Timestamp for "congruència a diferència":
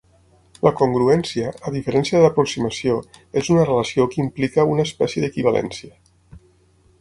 0.77-2.17